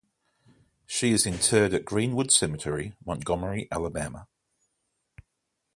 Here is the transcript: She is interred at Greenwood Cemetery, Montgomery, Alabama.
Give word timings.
She 0.87 1.11
is 1.11 1.27
interred 1.27 1.75
at 1.75 1.85
Greenwood 1.85 2.31
Cemetery, 2.31 2.95
Montgomery, 3.05 3.67
Alabama. 3.71 4.27